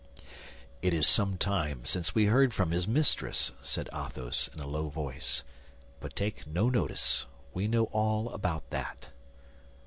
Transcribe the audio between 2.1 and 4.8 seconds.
we heard from his mistress," said Athos, in a